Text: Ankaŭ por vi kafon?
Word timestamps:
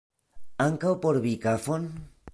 Ankaŭ 0.65 0.93
por 1.05 1.19
vi 1.27 1.37
kafon? 1.47 1.89